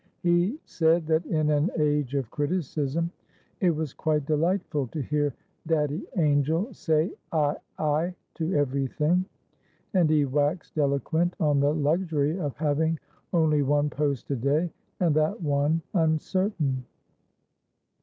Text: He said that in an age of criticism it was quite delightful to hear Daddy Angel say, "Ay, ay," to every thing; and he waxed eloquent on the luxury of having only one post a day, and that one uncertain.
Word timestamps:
He 0.23 0.59
said 0.65 1.05
that 1.05 1.27
in 1.27 1.51
an 1.51 1.69
age 1.77 2.15
of 2.15 2.31
criticism 2.31 3.11
it 3.59 3.69
was 3.69 3.93
quite 3.93 4.25
delightful 4.25 4.87
to 4.87 4.99
hear 4.99 5.31
Daddy 5.67 6.07
Angel 6.17 6.73
say, 6.73 7.11
"Ay, 7.31 7.55
ay," 7.77 8.15
to 8.33 8.51
every 8.55 8.87
thing; 8.87 9.25
and 9.93 10.09
he 10.09 10.25
waxed 10.25 10.79
eloquent 10.79 11.35
on 11.39 11.59
the 11.59 11.75
luxury 11.75 12.39
of 12.39 12.57
having 12.57 12.97
only 13.31 13.61
one 13.61 13.91
post 13.91 14.31
a 14.31 14.35
day, 14.35 14.71
and 14.99 15.13
that 15.13 15.39
one 15.39 15.83
uncertain. 15.93 16.83